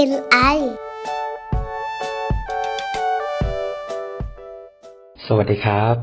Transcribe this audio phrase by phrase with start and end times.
[0.00, 0.36] กินไอ
[5.26, 5.94] สวัสดีครับ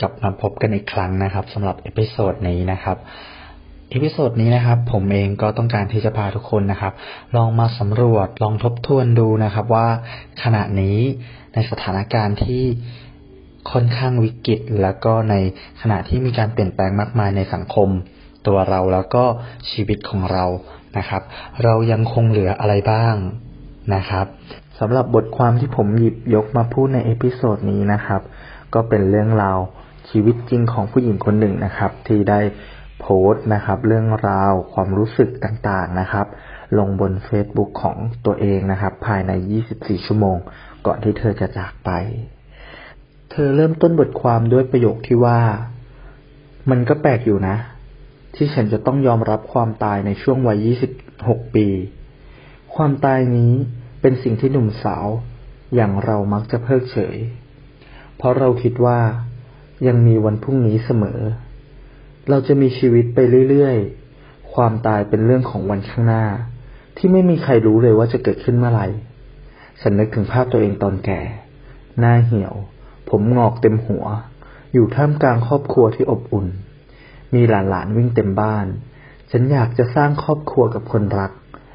[0.00, 2.96] กลับมาพบกันอีกครั้งนะครับสำหรับ episode นี้นะครับ
[3.90, 6.92] episode นี้นะครับผมเองก็ต้องการที่จะพาทุกคนนะครับ
[7.36, 9.88] ลองมาสำรวจลองทบทวนดูนะครับว่า
[10.42, 10.98] ขณะนี้
[11.54, 12.64] ในสถานการณ์ที่
[13.70, 15.34] ค่อนข้างวิกฤต แล้วก็ใน
[15.82, 17.88] ขณะที่มีการเปลี่ยนแปลงมากมายในสังคม
[18.46, 19.24] ตัวเราแล้วก็
[19.70, 20.44] ชีวิตของเรา
[20.98, 21.22] นะครับ
[21.64, 23.14] เรายังคงเหลืออะไรบ้าง
[23.94, 24.26] นะครับ
[24.78, 28.22] สำหรับบทความที่ผมหยิบยกมาพูดใน episode นี้นะครับ
[28.74, 29.58] ก็เป็นเรื่องราว
[30.10, 32.40] ชีวิตจริงของผู้หญิงคนหนึ่งนะครับ ที่ได้
[33.00, 36.26] โพสต์นะครับ เรื่องราวความรู้สึกต่างๆนะครับ
[36.78, 37.96] ลงบน Facebook ของ
[38.26, 39.32] ตัวเองนะครับ ภายใน
[39.68, 40.36] 24 ชั่วโมง
[40.86, 41.90] ก่อนที่เธอจะจากไป
[43.30, 45.38] เธอเริ่มต้นบทความด้วยประโยคที่ว่า
[46.70, 47.56] มันก็แปลกอยู่นะ
[48.34, 50.66] ที่ฉันจะต้องยอมรับความตายในช่วงวัย
[51.06, 51.66] 26 ปี
[52.74, 53.52] ความตายนี้
[54.00, 55.06] เป็นสิ่งที่หนุ่มสาว
[55.74, 57.16] อย่างเรามักจะเพิกเฉย
[58.16, 59.00] เพราะเราคิดว่า
[59.86, 61.20] ยังมีวันพรุ่งนี้เสมอ
[62.28, 66.24] เราจะมีชีวิตไปเรื่อยๆ ความตายเป็นเรื่องของวันข้างหน้า
[66.96, 68.86] ที่ไม่มีใครรู้เลยว่าจะเกิดขึ้นเมื่อไหร่
[69.80, 71.20] ฉันนึกถึงภาพตัวเองตอนแก่
[71.98, 72.54] หน้าเหี่ยว
[73.08, 74.04] ผมงอกเต็มหัว
[74.72, 76.46] อยู่ท่ามกลางครอบครัวที่อบอุ่น
[77.34, 78.66] มีหลานๆวิ่งเต็มบ้าน
[79.30, 81.32] ฉันอยากจะสร้างครอบครัวกับคนรัก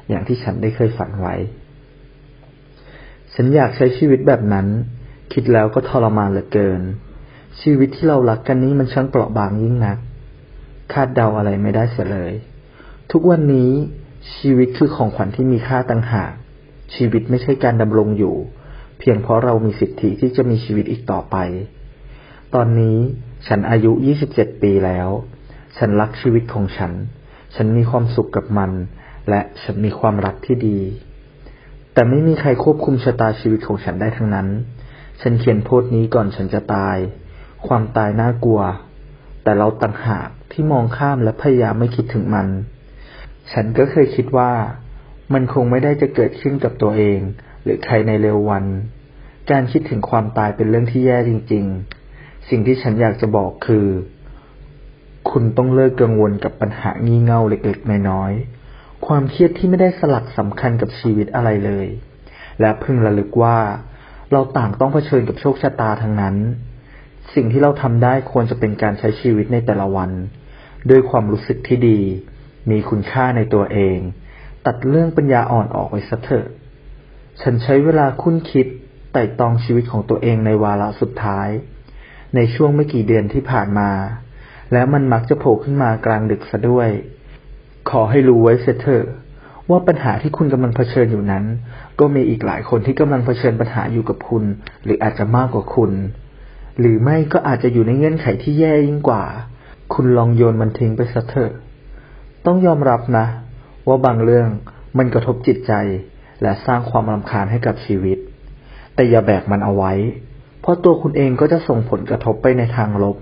[0.08, 1.34] อย่างที่ฉันได้เคยฝันไว้
[3.34, 4.66] ฉันอยากใช้ชีวิตแบบนั้น
[5.32, 6.82] คิดแล้วก็ทรมานเหลือเกิน
[7.60, 9.98] ชีวิตที่เรารักกันนี้มันช่างเปราะบางยิ่งนัก
[10.92, 12.32] คาดเดาอะไรไม่ได้เสียเลย
[13.12, 13.70] ทุกวันนี้
[14.36, 16.32] ชีวิตคือของขวัญที่มีค่าต่างหาก
[16.94, 18.34] ชีวิตไม่ใช่การดำรงอยู่
[18.98, 21.36] เพียงเพราะเรามีสิทธิที่จะมีชีวิตอีกต่อไป
[22.54, 22.98] ตอนนี้
[23.46, 23.92] ฉันอายุ
[24.28, 25.08] 27 ปีแล้ว
[25.76, 26.92] ฉันรักชีวิตของฉัน
[27.54, 28.70] ฉันมีความสุขกับมัน
[29.28, 30.78] และฉันมีความรักที่ดี
[31.92, 34.48] แต่ไม่มีใครควบคุมชะตาชีวิตของฉันได้ทั้งนั้น
[35.20, 36.96] ฉันเขียนโพสต์นี้ก่อนฉันจะตาย
[37.66, 38.60] ความตายน่ากลัว
[39.42, 42.48] แต่เราต่างหากที่มองข้ามและพยายามไม่คิดถึงมัน
[43.52, 44.52] ฉันก็เคยคิดว่า
[45.32, 47.18] มันคงไม่ได้จะเกิดขึ้นกับตัวเอง
[47.62, 48.64] หรือใครในเร็ววัน
[49.50, 51.64] การคิดถึงความตายเป็นเรื่องที่แย่จริง
[52.06, 53.86] ๆ สิ่งที่ฉันอยากจะบอกคือ
[55.30, 61.86] คุณต้องเลิกกังวลกับปัญหางี่เง่าเล็กๆ น้อยๆ ความเครียดที่ไม่ได้สลักสำคัญกับชีวิตอะไรเลย
[62.60, 63.58] และพึงระลึกว่า
[64.32, 66.36] เราต่างต้องเผชิญกับโชคชะตาทั้งนั้น
[67.34, 70.10] สิ่งที่เราทำได้ควรจะเป็นการใช้ชีวิตในแต่ละวัน
[70.90, 72.00] ด้วยความรู้สึกที่ดี
[72.70, 73.98] มีคุณค่าในตัวเอง
[74.66, 76.46] ตัดเรื่องปัญญาอ่อนออกไปซะเถอะ
[77.42, 78.66] ฉันใช้เวลาคุ้นคิด
[79.12, 81.48] ไต่ตองชีวิตของตัวเองในวาระสุดท้าย
[82.34, 83.90] ในช่วงไม่กี่เดือนที่ผ่านมา
[84.72, 86.88] และมันมักจะโผล่ขึ้นมากลางดึกซะด้วย
[87.90, 89.04] ขอให้รู้ไว้เสียเถอะ
[89.70, 91.44] ว่าปัญหาที่คุณกำลังเผชิญอยู่นั้น
[92.00, 94.44] ก็มีอีกหลายคนที่กำลังเผชิญปัญหาอยู่กับคุณ
[94.84, 95.92] หรืออาจจะมากกว่าคุณ
[96.80, 99.24] หรือไม่ก็อาจจะอยู่ในเงื่อนไขที่แย่ยิ่งกว่า
[99.94, 101.52] คุณลองโยนมันทิ้งไปซะเถอะ
[102.46, 103.26] ต้องยอมรับนะ
[103.88, 104.48] ว่าบางเรื่อง
[104.98, 105.72] มันกระทบจิตใจ
[106.42, 108.18] และสร้างความรำคาญให้กับชีวิต
[108.94, 109.92] แต่อย่าแบกมันเอาไว้
[110.60, 113.16] เพราะตัวคุณเองก็จะส่งผลกระทบไปในทางลบ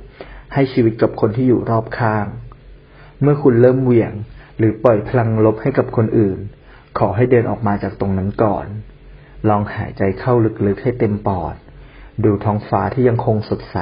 [0.56, 2.26] ให้ชีวิตกับคนที่อยู่รอบข้าง
[3.22, 4.12] เมื่อคุณเริ่มเหวี่ยง
[4.58, 6.38] หรือปล่อยพลังลบให้กับคนอื่น
[6.98, 8.66] ขอให้เดินออกมาจากตรงนั้นก่อน
[9.48, 10.32] ลองหายใจเข้า
[10.66, 11.54] ลึกๆให้เต็มปอด
[12.24, 13.78] ดูท้องฟ้าที่ยังคงสดใส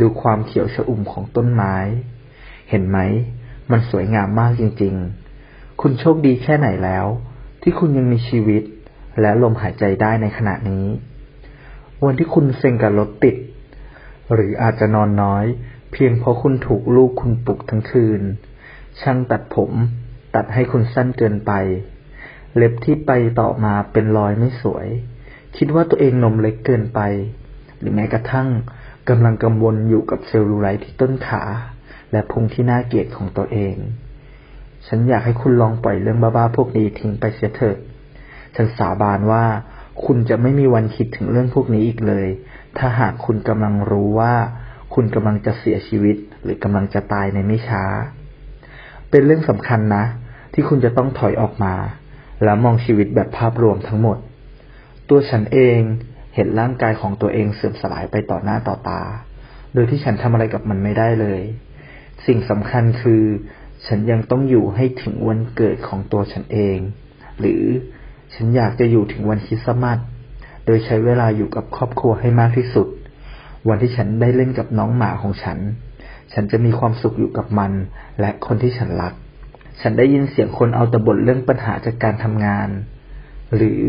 [0.00, 1.76] ดูความเขียวชอุ่มของต้นไม้
[2.70, 2.98] เห็นไหม
[3.70, 7.06] มันสวยงามมากจริงๆ คุณโชคดีแค่ไหนแล้ว
[7.62, 8.62] ที่คุณยังมีชีวิต
[9.20, 10.86] และลมหายใจได้ในขณะนี้
[12.04, 13.36] วันที่คุณเซ็งกับรถติด
[14.34, 15.44] หรืออาจจะนอนน้อย
[15.92, 18.22] เพียงเพราะคุณถูกลูกคุณปลุกทั้งคืน
[19.00, 19.72] ช่างตัดผม
[20.34, 21.52] ตัดให้คุณสั้นเกินไป
[22.56, 23.10] เล็บที่ไป
[23.40, 24.86] ต่อมาเป็นรอยไม่สวย
[25.56, 27.00] คิดว่าตัวเองนมเล็กเกินไป
[27.78, 28.48] หรือแม้กระทั่ง
[29.08, 31.42] กำลังกังวลอยู่กับเซลลูไลท์ที่ต้นขา
[32.12, 33.76] และพุงที่น่าเกลียดของตัวเอง
[34.86, 37.76] ฉันอยากให้คุณลองปล่อยเรื่องบ้าๆพวกนี้ทิ้งไปเสียเถิด
[38.56, 39.44] ฉันสาบานว่า
[40.04, 42.26] คุณจะไม่มีวันคิดถึงเรื่องพวกนี้อีกเลย
[42.78, 44.34] ถ้าหากคุณกำลังรู้ว่า
[44.94, 47.84] คุณกำลังจะเสียชีวิต หรือกำลังจะตายในไม่ช้า
[49.10, 50.04] เป็นเรื่องสำคัญนะ
[50.54, 51.74] ที่คุณจะต้องถอยออกมา
[52.44, 54.18] แล้วมองชีวิตแบบภาพรวมทั้งหมด
[55.08, 55.78] ตัวฉันเอง
[56.34, 59.02] เห็นร่างกายของตัวเองเสื่อมสลายไปต่อหน้าต่อตา
[59.74, 61.42] โดยที่ฉันทำอะไรกับมันไม่ได้เลย
[62.26, 63.22] สิ่งสำคัญคือ
[63.86, 66.78] ฉันยังต้องอยู่ให้ถึงวันเกิดของตัวฉันเอง
[67.40, 67.62] หรือ
[68.34, 69.98] ฉันอยากจะอยู่ถึงวันคริสต์มาส
[70.66, 72.88] โดยใช้เวลาอยู่กับครอบครัวให้มากที่สุด
[73.68, 75.58] วันที่ฉันได้เล่นกับน้องหมาของฉัน
[76.32, 77.72] ฉันจะมีความสุขอยู่กับมัน
[78.20, 79.14] และคนที่ฉันรัก
[79.80, 82.68] ฉันได้ยินเสียงคนเอาแต่บ่นเรื่องปัญหาจากการทำงาน
[83.56, 83.82] หรือ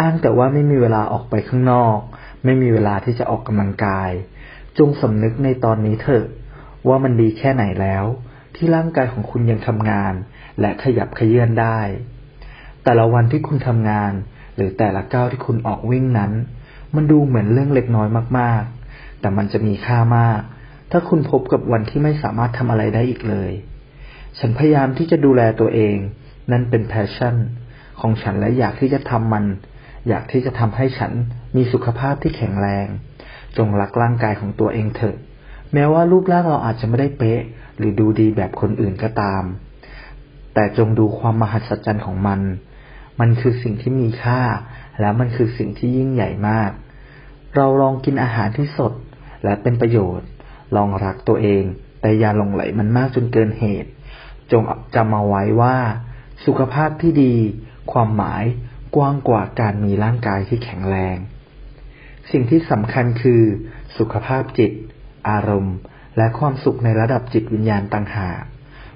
[0.00, 1.98] อ้างแต่ว่าไม่มีเวลาออกไปข้างนอก
[2.44, 4.10] ไม่มีเวลาที่จะออกกำลังกาย
[4.78, 6.24] จงสำนึกในตอนนี้เถอะ
[6.88, 8.04] ว่ามันดีแค่ไหนแล้ว
[8.54, 10.14] ที่ร่างกายของคุณยังทำงาน
[10.60, 11.80] และขยับขยื่นได้
[12.84, 14.12] แต่ละวันที่คุณทำงาน
[14.60, 16.32] รือแต่ละก้าวที่คุณออกวิ่งนั้น
[16.94, 18.08] มันดูเหมือนเรื่องเล็กน้อย
[18.38, 20.40] มากๆ แต่มันจะมีค่ามาก
[20.90, 23.50] ถ้าคุณพบกับวันที่ไม่สามารถทำอะไรได้อีกเลย
[24.38, 25.96] ฉันพยายามที่จะดูแลตัวเอง
[26.50, 27.36] นั่นเป็นแพชชั่น
[28.00, 29.44] ของฉันและอยากที่จะทำมัน
[30.08, 31.12] อยากที่จะทำให้ฉัน
[31.56, 32.86] มีสุขภาพที่แข็งแรง
[33.56, 35.16] จงรักร่างกายของตัวเองเถอะ
[35.72, 37.40] แม้ว่ารูปร่างเราอาจจะไม่ได้เป๊ะ
[37.78, 39.42] หรือดูดีแบบคนอื่นก็ตาม
[40.54, 42.40] แต่จงดูความมหัศจรรย์ของมัน
[43.20, 44.42] มันคือสิ่งที่มีค่า
[45.00, 46.70] และมันคือสิ่งที่ยิ่งใหญ่มาก
[47.56, 48.92] เราลองกินอาหารที่สด
[49.44, 50.28] และเป็นประโยชน์
[50.76, 51.64] ลองรักตัวเอง
[52.00, 53.90] แต่อย่าหลงไหลมันมากจนเกินเหตุ
[54.52, 54.62] จง
[54.94, 55.76] จำเอาไว้ว่า
[56.44, 57.34] สุขภาพที่ดี
[57.92, 58.44] ความหมาย
[58.96, 61.16] กว้างกว่าการมีร่างกายที่แข็งแรง
[62.30, 63.42] สิ่งที่สำคัญคือ
[63.98, 64.72] สุขภาพจิต
[65.28, 65.76] อารมณ์
[66.16, 68.42] และความสุขในระดับจิตวิญญาณต่างหาก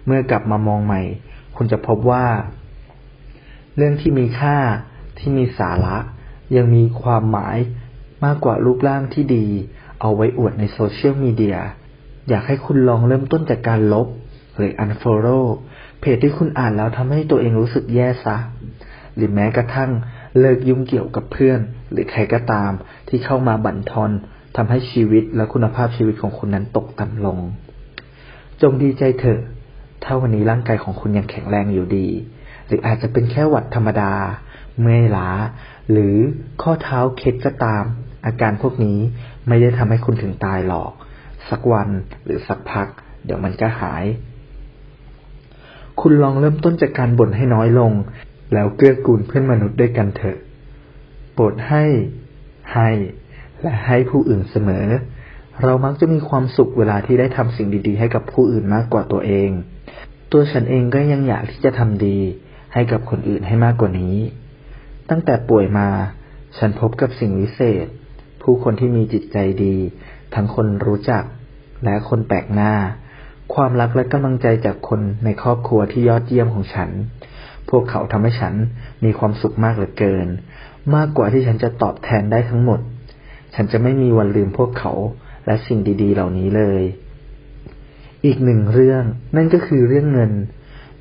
[0.06, 1.02] เมื่อกลับมามองใหม่
[1.56, 2.26] คุณจะพบว่า
[3.76, 4.58] เรื่องที่มีค่า
[5.18, 5.96] ที่มีสาระ
[6.56, 7.58] ยังมีความหมาย
[8.24, 9.46] มากกว่ารูปร่างที่ดี
[10.00, 11.58] เอาไว้อวดในโซเชียลมีเดีย
[12.28, 14.08] อยากให้คุณลองเริ่มต้นจากการลบ
[14.56, 15.44] หรือ unfollow
[16.00, 18.36] เพจที่คุณอ่านแล้วทำให้ตัวเองรู้สึกแย่ซะ
[19.14, 19.90] หรือแม้กระทั่ง
[20.38, 21.58] เลิกยุ่งเกี่ยวกับเพื่อน
[21.92, 22.70] หรือใครก็ตาม
[23.08, 24.10] ที่เข้ามาบั่นทอน
[24.56, 27.38] ทำให้ชีวิตและคุณภาพชีวิตของคุณนั้นตกต่ำลง
[28.62, 29.40] จงดีใจเถอะ
[30.04, 32.08] ถ้าวันนี้ร่างกายของคุณยังแข็งแรงอยู่ดี
[32.66, 34.12] หรืออาจจะเป็นแค่หวัดธรรมดา
[34.80, 35.30] เมื่อยล้า
[35.90, 36.16] หรือ
[36.62, 37.84] ข้อเท้าเคล็ดก็ตาม
[38.26, 38.98] อาการพวกนี้
[39.48, 40.92] ไม่ได้ทำให้คุณถึงตายหรอก
[41.50, 41.88] สักวัน
[42.24, 42.86] หรือสักพัก
[43.24, 44.04] เดี๋ยวมันก็หาย
[46.00, 47.92] คุณลองเริ่มต้นจากการบ่นให้น้อยลง
[48.54, 50.38] แล้วเกื้อกูลเพื่อนมนุษย์ด้วยกันเถอะ
[51.34, 51.84] โปรดให้
[52.72, 52.88] ให้
[53.60, 54.86] และให้ผู้อื่นเสมอ
[55.62, 59.50] เรามักจะมีความสุขเวลาที่ได้ทำสิ่งดี ๆ ให้กับผู้อื่นมากกว่าตัวเอง
[60.32, 62.18] ตัวฉันเองก็ยังอยากที่จะทำดี
[62.74, 64.16] ให้กับคนอื่นให้มากกว่านี้
[65.10, 65.88] ตั้งแต่ป่วยมา
[66.58, 67.86] ฉันพบกับสิ่งวิเศษ
[68.42, 69.76] ผู้คนที่มีจิตใจดี
[70.34, 71.24] ทั้งคนรู้จัก
[71.84, 72.72] และคนแปลกหน้า
[73.54, 76.90] ความรักและกำลังใจจากคนในครอบครัวที่ยอดเยี่ยมของฉัน
[77.70, 78.54] พวกเขาทำให้ฉัน
[79.04, 80.28] มีความสุขมากเหลือเกิน
[80.94, 82.80] มากกว่าที่ฉันจะตอบแทนได้ทั้งหมด
[83.54, 84.92] ฉันจะไม่มีวันลืมพวกเขา
[85.46, 86.82] และสิ่งดี ๆ เหล่านี้เลย
[88.24, 89.04] อีกหนึ่งเรื่อง
[89.36, 90.32] นั่นก็คือเรื่องเงิน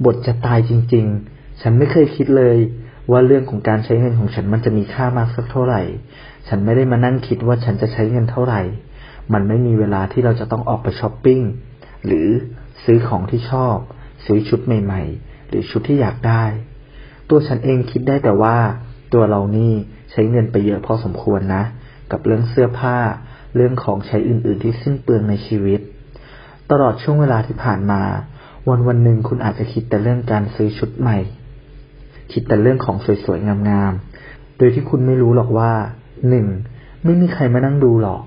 [0.05, 2.57] บทจะตายจริง ๆ ฉันไม่เคยคิดเลย
[3.11, 5.81] ว่าเรื่องของการใช้เงินของฉันมันจะมีค่ามากสักเท่าไหร่
[6.47, 8.61] ฉันไม่ได้มานั่งคิดว่าฉันจะใช้เงินเท่าไหร่
[9.33, 11.41] มันไม่มีเวลาที่เราจะต้องออกไปช้อปปิ้ง
[12.05, 12.27] หรือ
[12.83, 13.75] ซื้อของที่ชอบ
[14.25, 16.43] ซื้อชุดใหม่ ๆ หรือชุดที่อยากได้
[17.29, 18.57] ตัวฉันเองคิดได้แต่ว่า
[19.13, 19.73] ตัวเรานี่
[20.11, 21.63] ใช้เงินไปเยอะพอสมควรนะ
[22.11, 22.97] กับเรื่องเสื้อผ้า
[23.55, 25.79] เรื่องของใช้อื่น ๆ ที่สิ้นเปลืองในชีวิต
[26.71, 28.01] ตลอดช่วงเวลาที่ผ่านมา
[28.69, 31.17] วันวันหนึ่งคุณอาจจะคิดแต่เรื่องการซื้อชุดใหม่
[32.33, 32.95] คิดแต่เรื่องของ
[33.25, 35.71] สวยๆงามๆ โดยที่คุณไม่รู้หรอกว่า
[36.29, 36.47] หนึ่ง
[37.03, 38.23] ไม่มีใครมานั่งดูหรอก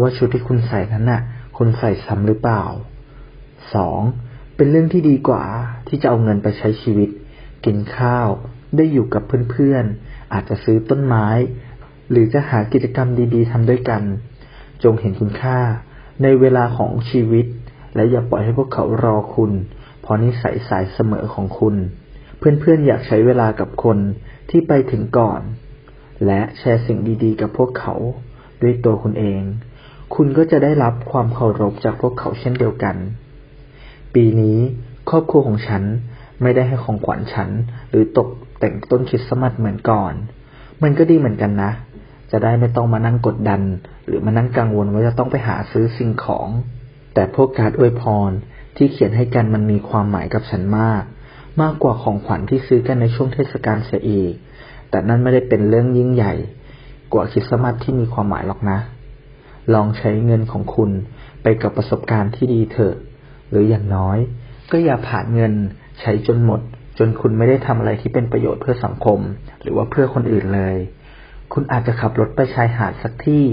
[0.00, 1.22] ว่าชุดที่คุณใส่นั้นน่ะ
[1.56, 2.62] คุณใส่ซ้ำหรือเปล่า
[3.74, 4.00] สอง
[4.56, 5.44] เป็นเรื่องที่ดีกว่า
[5.88, 7.08] ที่จะเอาเงินไปใช้ชีวิต
[7.64, 8.28] กินข้าว
[8.76, 11.26] ได้อยู่กับเพื่อนๆ อาจจะซื้อต้นไม้
[12.10, 14.02] หรือจะหากิจกรรมดีๆทำด้วยกัน
[14.84, 15.58] จงเห็นคุณค่า
[16.22, 17.46] ในเวลาของชีวิต
[17.94, 19.52] และอย่าปล่อยให้พวกเขารอคุณ
[20.00, 21.76] เพราะนิสัยสายเสมอของคุณ
[22.40, 23.98] เพื่อนๆอยากใช้เวลากับคน
[24.50, 25.40] ที่ไปถึงก่อน
[26.26, 27.94] และแชร์สิ่งดีๆ กับพวกเขา
[28.62, 29.42] ด้วยตัวคุณเอง
[30.14, 32.96] คุณก็จะได้รับความเคารพจากพวกเขาเช่นเดียวกัน
[34.14, 34.58] ปีนี้
[35.10, 35.82] ครอบครัวของฉัน
[36.42, 37.50] ไม่ได้ให้ของขวัญฉัน
[37.90, 38.28] หรือตก
[38.58, 40.12] แต่งต้นคริสต์มาสเหมือนก่อน
[40.82, 41.70] มันก็ดีเหมือนกันนะ
[42.30, 43.62] จะได้ไม่ต้องมานั่งกดดัน
[44.06, 46.48] หรือมานั่งกังวลว่าจะต้องไปหาซื้อสิ่งของ
[47.14, 48.30] แต่พวกการอวยพร
[48.76, 51.02] ที่เขียนให้กันมันมีความหมายกับฉันมาก
[51.62, 54.32] มากกว่าของขวัญที่ซื้อกันในช่วงเทศกาลเสียอีก
[54.90, 56.34] แต่นั่นไม่ได้เป็นเรื่องยิ่งใหญ่
[57.12, 58.78] กว่าคริสต์มาสที่มีความหมายหรอกนะ
[59.74, 60.90] ลองใช้เงินของคุณ
[61.42, 62.94] ไปกับประสบการณ์ที่ดีเถอะ
[63.50, 64.18] หรืออย่างน้อย
[64.70, 65.52] ก็อย่าผ่านเงิน
[66.00, 66.60] ใช้จนหมด
[66.98, 69.18] จนคุณไม่ได้ทำอะไรที่เป็นประโยชน์เพื่อสังคม
[69.62, 70.76] หรือว่าเพื่อคนอื่นเลย
[71.52, 73.44] คุณอาจจะขับรถไปชายหาดสักที่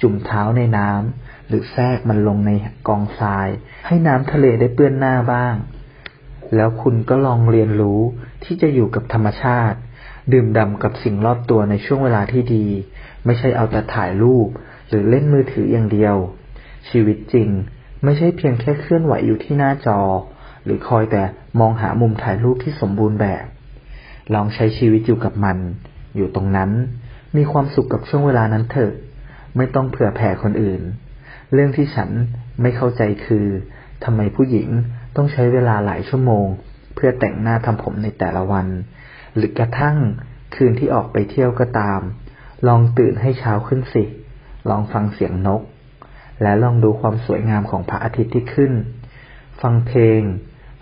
[0.00, 2.50] จุ่มเท้าในน้ำหรือแทรกมันลงใน
[2.88, 3.48] กองทราย
[3.86, 5.54] ให้น้ำทะเลได้เปื้อนหน้าบ้าง
[6.56, 8.00] แล้วคุณก็ลองเรียนรู้
[8.44, 9.78] ที่จะอยู่กับธรรมชาติ
[10.32, 12.66] ดื่มด่ำกับสิ่งรอบตัวในช่วงเวลาที่ดี
[13.24, 14.48] ไม่ใช่เอาแต่ถ่ายรูป
[14.88, 16.16] หรือเล่นมือถืออย่างเดียว
[16.88, 17.48] ชีวิตจริง
[18.04, 20.00] ไม่ใช่เพียงแค่เคลื่อนไหวอยู่ที่หน้าจอ
[20.64, 21.22] หรือคอยแต่
[21.60, 23.44] มองหามุมถ่ายรูปที่สมบูรณ์แบบ
[24.34, 25.58] ลองใช้ชีวิตอยู่กับมัน
[26.16, 26.70] อยู่ตรงนั้น
[27.36, 28.92] มีความสุขกับช่วงเวลานั้นเถอะ
[29.56, 30.82] ไม่ต้องเผื่อแผ่คนอื่น
[31.52, 32.10] เรื่องที่ฉัน
[32.60, 33.46] ไม่เข้าใจคือ
[34.04, 34.68] ทำไมผู้หญิง
[35.18, 36.46] ต้องใช้เวลาหลายชั่วโมง
[36.94, 38.66] เพื่อแต่งหน้าทำผมในแต่ละวัน
[39.36, 39.96] หรือกระทั่ง
[40.54, 42.00] คืนที่ออกไปเที่ยวก็ตาม
[42.68, 44.04] ลองตื่นให้เช้าขึ้นสิ
[44.70, 45.62] ลองฟังเสียงนก
[46.42, 48.72] และลองดูความสวยงามของพระอาทิตย์ที่ขึ้น
[49.60, 50.20] ฟังเพลง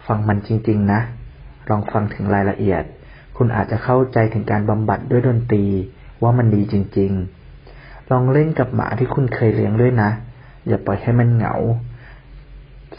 [0.07, 1.01] ฟังมันจริง ๆ นะ
[1.71, 2.83] ลองฟังถึงรายละเอียด
[3.37, 5.65] คุณอาจจะเข้าใจถึงการบำบัดด้วยดนตรี
[6.23, 7.13] ว่ามันดีจริง
[7.63, 10.11] ๆ ลองเล่นกับหมาที่คุณเคยเลี้ยงด้วยนะ
[10.67, 11.55] อย่าปล่อยให้มันเหงา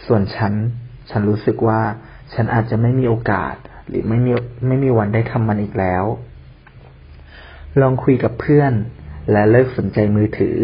[0.06, 0.53] ส่วนฉัน
[1.10, 1.82] ฉันรู้สึกว่า
[2.34, 3.56] ฉันอาจจะไม่มีโอกาส
[3.88, 4.32] หรือไม่มี
[4.68, 6.04] ไม่มีวันได้ทำมันอีกแล้ว
[7.82, 8.74] ลองคุยกับเพื่อน
[9.32, 10.58] และเลิกสนใจมือถือ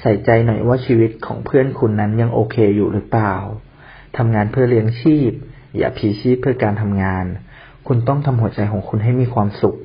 [0.00, 3.34] ใส่ใจหน่อยว่าชีวิตของเพื่อนคุณนั้นยังโอเคอยู่หรือเปล่า
[4.16, 5.30] ทำงานเพื่อเลี้ยงชีพ
[5.76, 7.24] อย่าพีชีพเพื่อการทำงาน
[7.86, 9.76] คุณต้องทำหัวใจของคุณให้มีความสุข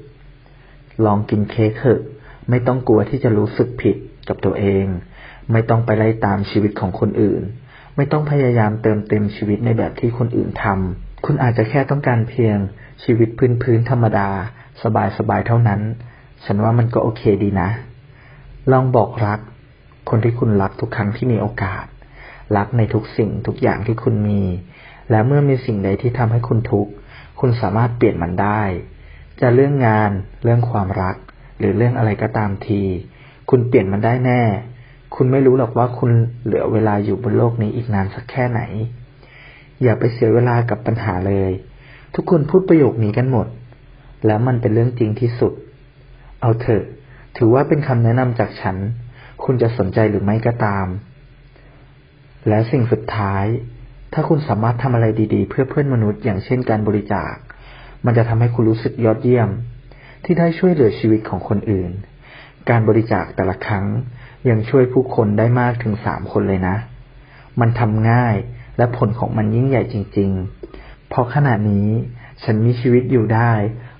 [1.05, 2.01] ลองกินเค้กเถอะ
[2.49, 3.95] ไม่ต้องกลัวที่จะรู้สึกผิด
[4.27, 4.85] กับตัวเอง
[5.51, 7.41] ไม่ต้องไปไล่ตามชีวิตของคนอื่น
[7.95, 12.57] ไม่ต้องพยายามเติมเต็มชีวิตในแบบที่คนอื่นทำ คุณอาจจะแค่ต้องการเพียง
[13.03, 14.29] ชีวิตพื้นพื้นธรรมดา
[14.83, 15.81] สบายสบายเท่านั้น
[16.45, 17.69] ฉันว่ามันก็โอเคดีนะ
[18.71, 19.39] ลองบอกรัก
[20.09, 21.85] คนที่คุณรักทุกครั้งที่มีโอกาส
[22.57, 24.41] รักในทุกสิ่งทุกอย่างที่คุณมี
[25.09, 26.91] และเมื่อมีสิ่งใดที่ทำให้คุณทุกข์
[27.39, 28.61] คุณสามารถเปลี่ยนมันได้
[29.41, 30.11] จะเรื่องงาน
[30.43, 31.15] เรื่องความรัก
[31.57, 32.81] หรือเรื่องอะไรก็ตามที
[33.49, 34.41] คุณเปลี่ยนมันได้แน่
[35.15, 36.11] คุณไม่รู้หรอกว่าคุณ
[36.43, 38.61] เหลือเวลาอยู่บนโลกนี้อีกนานสักแค่ไหน
[39.81, 41.51] อย่าไปเสียเวลากับปัญหาเลย
[42.15, 43.47] ทุกคนพูดประโยคนี้กันหมด
[44.25, 45.53] แล้วมันเป็นเรื่องจริงที่สุด
[46.41, 46.83] เอาเถอะ
[47.37, 48.77] ถือว่าเป็นคำแนะนำจากฉัน
[49.43, 50.87] คุณจะสนใจหรือไม่ก็ตาม
[52.47, 53.45] และสิ่งสุดท้าย
[54.13, 57.33] ถ้าคุณสามารถทำอะไรดีๆ เพื่อเพื่อนมนุษย์ อย่างเช่นการบริจาค
[58.05, 59.49] มันจะทำให้คุณรู้สึกยอดเยี่ยม
[60.23, 61.91] ที่ได้ช่วยเหลือชีวิตของคนอื่น
[62.69, 63.85] การบริจาคแต่ละครั้ง
[64.49, 66.75] ยังช่วยผู้คนได้มากถึงสามคนเลยนะ
[67.59, 68.35] มันทำง่าย
[68.77, 70.31] และผลของมันยิ่งใหญ่จริง
[70.69, 71.87] ๆ เพราะขณะนี้
[72.43, 73.51] ฉันมีชีวิตอยู่ได้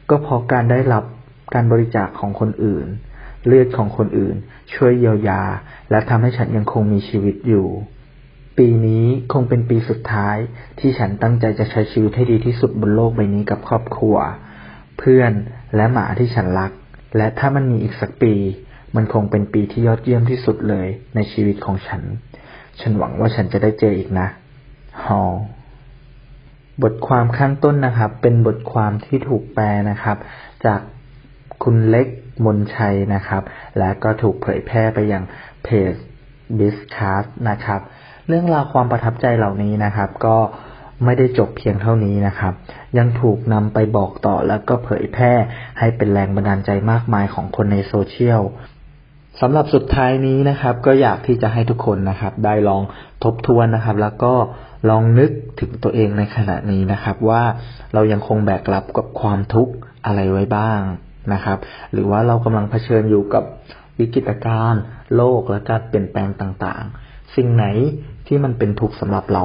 [0.10, 1.03] ก็เพราะการได้รับ
[1.53, 2.86] การบริจาคของคนอื่น
[3.45, 4.36] เลือดของคนอื่น
[4.74, 5.41] ช่วยเยียวยา
[5.91, 7.67] และทำให้ฉันยังคงมีชีวิตอยู่
[8.57, 10.38] ปีนี้คงเป็นปีสุดท้าย
[10.79, 14.15] ที่ฉันตั้งใจจะใช้ชีวิตให้ดีที่สุดบนโลกใบนี้กับครอบครัว
[14.98, 15.31] เพื่อน
[15.75, 16.71] และหมาที่ฉันรัก
[17.17, 18.33] และถ้ามันมีอีกสักปี
[18.95, 22.01] มันคงเป็นปีที่ยอดเยี่ยมที่สุดเลยในชีวิตของฉัน
[22.79, 24.27] ฉันหวังว่าฉันจะได้เจออีกนะ
[25.05, 25.33] ฮอล
[26.83, 30.17] บทความข้างต้นนะครับ เป็นบทความที่ถูกแปลนะครับ
[30.65, 30.79] จาก
[31.63, 32.07] คุณเล็ก
[32.45, 33.43] มนชัยนะครับ
[33.79, 35.24] และก็ถูกเผยแพร่ไปยัง
[35.63, 35.93] เพจ
[36.57, 37.81] b i z c a s t นะครับ
[38.27, 40.38] เรื่องราวความประทับใจเหล่านี้นะครับ ก็
[41.05, 42.53] ไม่ได้จบเพียงเท่านี้นะครับ
[42.98, 45.33] ยังถูกนำไปบอกต่อแล้วก็เผยแพร่
[45.79, 48.41] ให้เป็นแรงบันดาลใจมากมายของคนในโซเชียล
[49.39, 52.81] สำหรับสุดท้ายนี้นะครับ ก็อยากที่จะให้ทุกคนนะครับ ได้ลอง
[53.23, 54.33] ทบทวนนะครับ แล้วก็
[54.89, 57.43] ลองนึกถึงตัวเองในขณะนี้นะครับ ว่า
[57.93, 59.73] เรายังคงแบกรับกับความทุกข์
[60.05, 60.79] อะไรไว้บ้าง
[61.33, 61.57] นะครับ
[61.91, 63.43] หรือว่าเรากำลังเผชิญอยู่กับ
[64.00, 64.81] วิกฤตการณ์
[65.15, 67.65] โลกและการเปลี่ยนแปลงต่างๆ สิ่งไหน
[68.27, 69.43] ที่มันเป็นทุกข์สำหรับเรา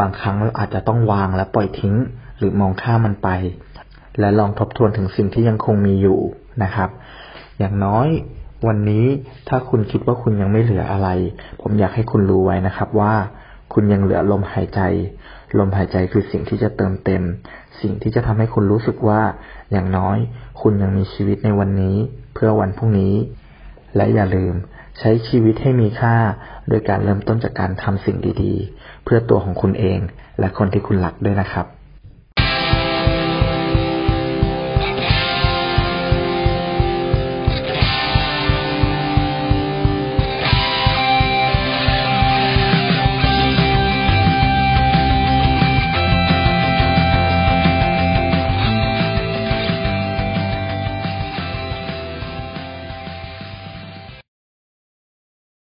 [0.00, 1.94] บางครั้งเราอาจจะต้องวางและปล่อยทิ้ง
[2.38, 3.28] หรือมองข้ามมันไป
[4.20, 6.18] และลองทบทวนถึงสิ่งที่ยังคงมีอยู่
[6.62, 6.90] นะครับ
[7.58, 8.08] อย่างน้อย
[8.66, 9.06] วันนี้
[9.48, 11.08] ถ้าคุณคิดว่าคุณยังไม่เหลืออะไร
[11.62, 13.14] ผมอยากให้คุณรู้ไว้นะครับว่า
[13.72, 14.80] คุณยังเหลือลมหายใจ
[15.58, 17.22] ลมหายใจคือสิ่งที่จะเติมเต็ม
[17.80, 19.20] สิ่งที่จะทำให้คุณรู้สึกว่า
[19.72, 20.18] อย่างน้อย
[20.62, 21.96] คุณยังมีชีวิตในวันนี้
[22.34, 23.14] เพื่อวันพรุ่งนี้
[23.96, 24.54] และอย่าลืม
[24.98, 26.16] ใช้ชีวิตให้มีค่า
[26.68, 29.98] โดยการเริ่มต้นจากการทำสิ่งดีๆ เพื่อตัวของคุณเอง
[30.38, 31.77] และคนที่คุณรักด้วยนะครับ